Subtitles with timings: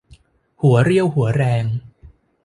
[0.61, 1.65] หัวเรี่ยวหัวแรง